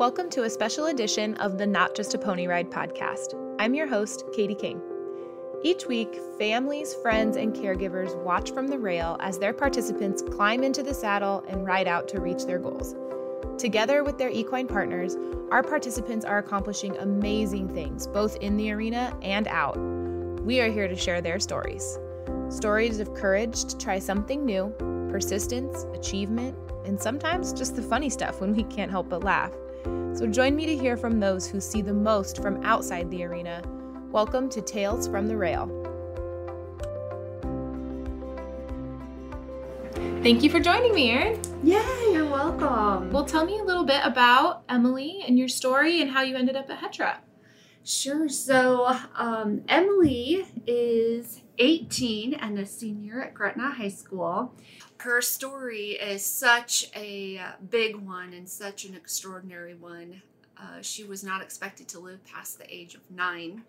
[0.00, 3.34] Welcome to a special edition of the Not Just a Pony Ride podcast.
[3.58, 4.80] I'm your host, Katie King.
[5.62, 10.82] Each week, families, friends, and caregivers watch from the rail as their participants climb into
[10.82, 12.96] the saddle and ride out to reach their goals.
[13.58, 15.18] Together with their equine partners,
[15.50, 19.76] our participants are accomplishing amazing things, both in the arena and out.
[20.44, 21.98] We are here to share their stories
[22.48, 24.74] stories of courage to try something new,
[25.10, 26.56] persistence, achievement,
[26.86, 29.52] and sometimes just the funny stuff when we can't help but laugh.
[29.84, 33.62] So join me to hear from those who see the most from outside the arena.
[34.10, 35.68] Welcome to Tales from the Rail.
[40.22, 41.40] Thank you for joining me, Erin.
[41.62, 43.10] Yeah, you're welcome.
[43.10, 46.56] Well, tell me a little bit about Emily and your story and how you ended
[46.56, 47.16] up at Hetra.
[47.84, 48.28] Sure.
[48.28, 54.54] So, um, Emily is 18 and a senior at Gretna High School.
[54.96, 60.22] Her story is such a big one and such an extraordinary one.
[60.56, 63.62] Uh, she was not expected to live past the age of nine.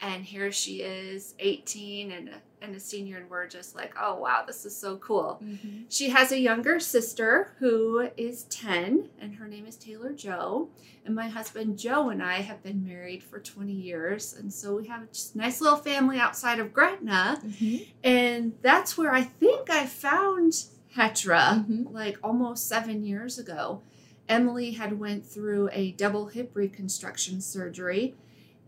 [0.00, 4.16] And here she is, 18 and a, and a senior, and we're just like, oh
[4.16, 5.40] wow, this is so cool.
[5.42, 5.82] Mm-hmm.
[5.88, 10.68] She has a younger sister who is 10, and her name is Taylor Joe.
[11.04, 14.34] And my husband Joe and I have been married for 20 years.
[14.34, 17.40] And so we have a just nice little family outside of Gretna.
[17.44, 17.90] Mm-hmm.
[18.04, 20.52] And that's where I think I found
[20.96, 21.94] Hetra, mm-hmm.
[21.94, 23.82] like almost seven years ago.
[24.28, 28.14] Emily had went through a double hip reconstruction surgery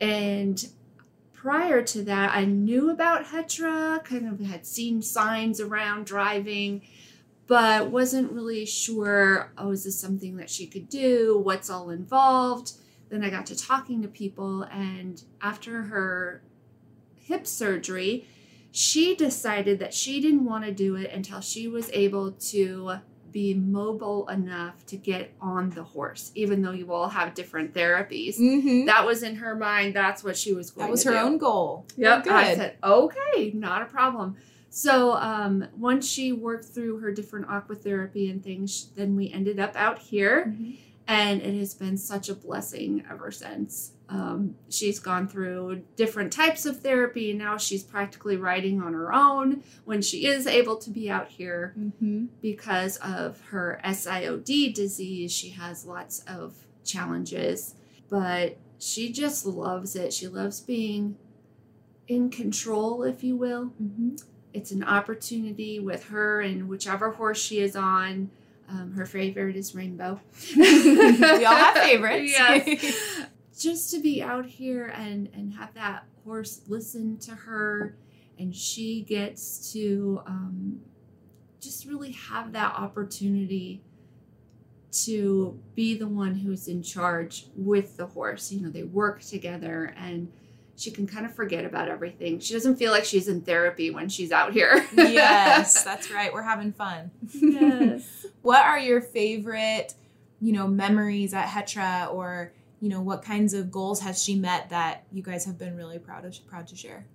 [0.01, 0.69] and
[1.43, 6.83] prior to that, I knew about Hetra, kind of had seen signs around driving,
[7.49, 11.41] but wasn't really sure oh, is this something that she could do?
[11.43, 12.75] What's all involved?
[13.09, 16.43] Then I got to talking to people, and after her
[17.17, 18.25] hip surgery,
[18.71, 22.99] she decided that she didn't want to do it until she was able to
[23.33, 28.39] be mobile enough to get on the horse, even though you all have different therapies.
[28.39, 28.85] Mm-hmm.
[28.87, 29.95] That was in her mind.
[29.95, 30.87] That's what she was going.
[30.87, 31.19] That was her do.
[31.19, 31.87] own goal.
[31.97, 32.25] Yep.
[32.25, 32.33] Good.
[32.33, 34.37] I said, okay, not a problem.
[34.71, 39.77] So um, once she worked through her different aquatherapy and things, then we ended up
[39.77, 40.73] out here, mm-hmm.
[41.07, 43.93] and it has been such a blessing ever since.
[44.13, 49.11] Um, she's gone through different types of therapy and now she's practically riding on her
[49.11, 52.27] own when she is able to be out here mm-hmm.
[52.43, 55.33] because of her SIOD disease.
[55.33, 57.75] She has lots of challenges,
[58.11, 60.13] but she just loves it.
[60.13, 61.17] She loves being
[62.07, 63.73] in control, if you will.
[63.83, 64.17] Mm-hmm.
[64.53, 68.31] It's an opportunity with her and whichever horse she is on.
[68.69, 70.21] Um, her favorite is Rainbow.
[70.57, 72.33] we all have favorites.
[72.39, 73.27] yes.
[73.63, 77.97] just to be out here and and have that horse listen to her
[78.39, 80.81] and she gets to um,
[81.61, 83.83] just really have that opportunity
[84.91, 88.51] to be the one who's in charge with the horse.
[88.51, 90.31] You know they work together and
[90.77, 92.41] she can kind of forget about everything.
[92.41, 94.87] She doesn't feel like she's in therapy when she's out here.
[94.95, 96.33] Yes that's right.
[96.33, 97.11] We're having fun.
[97.33, 98.27] Yes.
[98.43, 99.95] What are your favorite
[100.41, 104.69] you know memories at hetra or you know what kinds of goals has she met
[104.71, 107.07] that you guys have been really proud of proud to share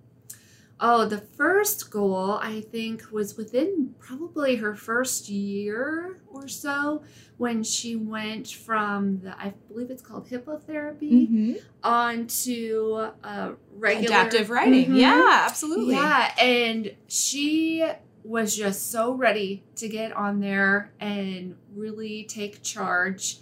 [0.80, 7.02] oh the first goal i think was within probably her first year or so
[7.36, 11.52] when she went from the i believe it's called hippotherapy mm-hmm.
[11.84, 14.86] on to uh, regular adaptive riding.
[14.86, 14.96] mm-hmm.
[14.96, 17.84] yeah absolutely yeah and she
[18.24, 23.38] was just so ready to get on there and really take charge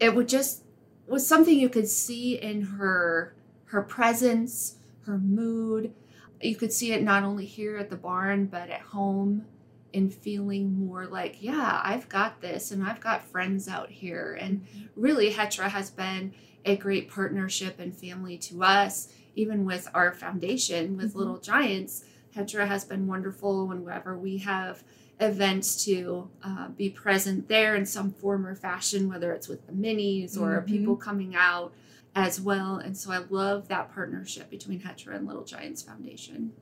[0.00, 0.65] it would just
[1.06, 3.34] was something you could see in her
[3.66, 5.92] her presence, her mood.
[6.40, 9.46] You could see it not only here at the barn but at home
[9.92, 14.36] in feeling more like, yeah, I've got this and I've got friends out here.
[14.38, 15.00] And mm-hmm.
[15.00, 16.34] really Hetra has been
[16.64, 21.18] a great partnership and family to us, even with our foundation with mm-hmm.
[21.18, 22.04] Little Giants.
[22.36, 24.82] Hetra has been wonderful whenever we have
[25.20, 29.72] events to uh, be present there in some form or fashion, whether it's with the
[29.72, 30.66] minis or mm-hmm.
[30.66, 31.72] people coming out
[32.14, 32.76] as well.
[32.76, 36.52] And so I love that partnership between Hetra and Little Giants Foundation.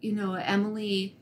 [0.00, 1.16] You know, Emily,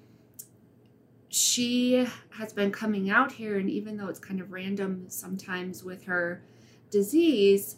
[1.28, 6.04] she has been coming out here, and even though it's kind of random sometimes with
[6.04, 6.42] her
[6.90, 7.76] disease,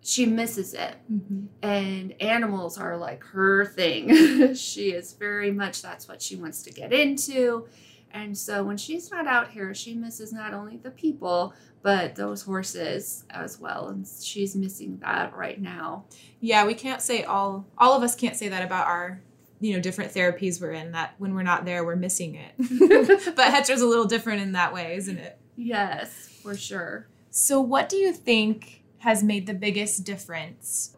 [0.00, 0.96] she misses it.
[1.12, 1.46] Mm-hmm.
[1.62, 4.54] And animals are like her thing.
[4.54, 7.68] she is very much that's what she wants to get into
[8.12, 12.42] and so when she's not out here, she misses not only the people, but those
[12.42, 13.88] horses as well.
[13.88, 16.04] And she's missing that right now.
[16.40, 19.20] Yeah, we can't say all all of us can't say that about our
[19.60, 22.52] you know different therapies we're in that when we're not there we're missing it
[23.36, 27.88] but hetra's a little different in that way isn't it yes for sure So, what
[27.88, 30.96] do you think has made the biggest difference?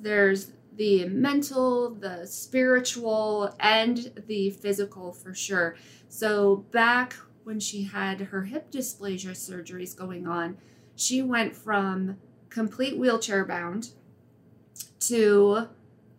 [0.00, 5.76] There's the mental, the spiritual, and the physical for sure.
[6.08, 7.14] So, back
[7.44, 10.58] when she had her hip dysplasia surgeries going on,
[10.94, 12.18] she went from
[12.48, 13.90] complete wheelchair bound
[15.00, 15.68] to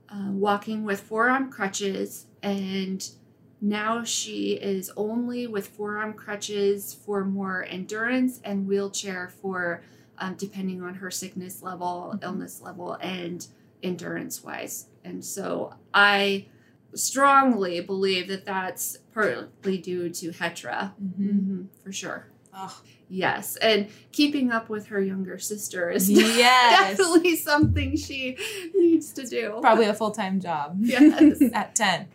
[0.10, 3.10] uh, walking with forearm crutches and
[3.60, 9.82] now she is only with forearm crutches for more endurance and wheelchair for
[10.20, 12.24] um, depending on her sickness level, mm-hmm.
[12.24, 13.48] illness level, and
[13.84, 14.88] endurance wise.
[15.04, 16.48] And so I
[16.94, 21.30] strongly believe that that's partly due to Hetra, mm-hmm.
[21.30, 22.28] Mm-hmm, for sure.
[22.54, 22.82] Oh.
[23.10, 26.98] Yes, and keeping up with her younger sister is yes.
[26.98, 28.38] definitely something she
[28.76, 29.60] needs to do.
[29.62, 30.78] Probably a full time job.
[30.82, 32.10] Yes, at ten.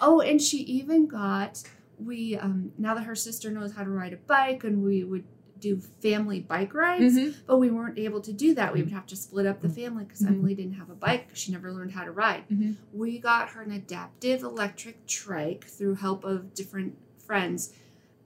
[0.00, 1.62] Oh, and she even got
[1.98, 5.24] we um now that her sister knows how to ride a bike and we would
[5.60, 7.38] do family bike rides, mm-hmm.
[7.46, 8.72] but we weren't able to do that.
[8.72, 10.34] We would have to split up the family because mm-hmm.
[10.34, 12.44] Emily didn't have a bike she never learned how to ride.
[12.48, 12.72] Mm-hmm.
[12.92, 17.72] We got her an adaptive electric trike through help of different friends,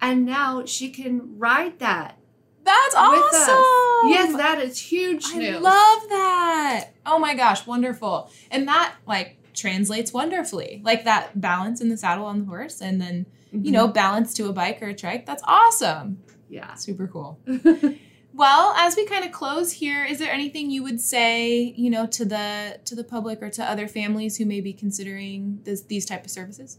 [0.01, 2.17] and now she can ride that.
[2.63, 4.11] That's awesome.
[4.11, 5.57] Yes, that is huge news.
[5.57, 6.91] I love that.
[7.07, 8.31] Oh my gosh, wonderful.
[8.51, 10.81] And that like translates wonderfully.
[10.85, 13.65] Like that balance in the saddle on the horse and then, mm-hmm.
[13.65, 13.93] you know, mm-hmm.
[13.93, 15.27] balance to a bike or a trike.
[15.27, 16.23] That's awesome.
[16.51, 16.75] Yeah.
[16.75, 17.39] Super cool.
[18.35, 22.07] well, as we kind of close here, is there anything you would say, you know,
[22.09, 26.05] to the to the public or to other families who may be considering this, these
[26.05, 26.79] type of services?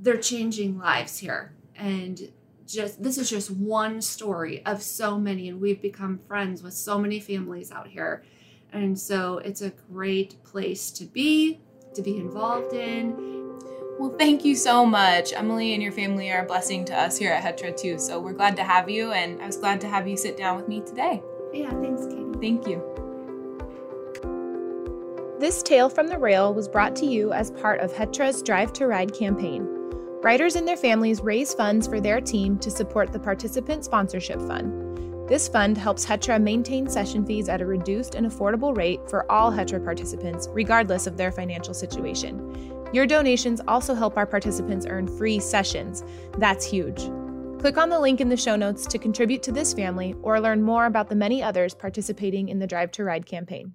[0.00, 1.52] They're changing lives here.
[1.74, 2.30] And
[2.66, 6.98] just this is just one story of so many and we've become friends with so
[6.98, 8.22] many families out here.
[8.72, 11.60] And so it's a great place to be
[11.94, 13.47] to be involved in.
[13.98, 15.32] Well, thank you so much.
[15.32, 17.98] Emily and your family are a blessing to us here at Hetra too.
[17.98, 20.56] So we're glad to have you, and I was glad to have you sit down
[20.56, 21.20] with me today.
[21.52, 22.32] Yeah, thanks, Katie.
[22.40, 22.80] Thank you.
[25.40, 28.86] This tale from the rail was brought to you as part of Hetra's Drive to
[28.86, 29.66] Ride campaign.
[30.22, 35.28] Riders and their families raise funds for their team to support the Participant Sponsorship Fund.
[35.28, 39.52] This fund helps Hetra maintain session fees at a reduced and affordable rate for all
[39.52, 42.77] Hetra participants, regardless of their financial situation.
[42.92, 46.02] Your donations also help our participants earn free sessions.
[46.38, 47.10] That's huge.
[47.60, 50.62] Click on the link in the show notes to contribute to this family or learn
[50.62, 53.74] more about the many others participating in the Drive to Ride campaign.